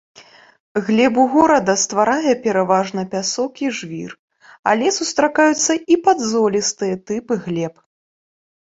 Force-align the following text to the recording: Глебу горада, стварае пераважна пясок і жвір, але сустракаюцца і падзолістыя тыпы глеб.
Глебу 0.85 1.25
горада, 1.33 1.75
стварае 1.81 2.33
пераважна 2.47 3.01
пясок 3.13 3.53
і 3.69 3.71
жвір, 3.81 4.11
але 4.73 4.87
сустракаюцца 4.99 5.71
і 5.95 6.03
падзолістыя 6.11 6.95
тыпы 7.11 7.33
глеб. 7.47 7.75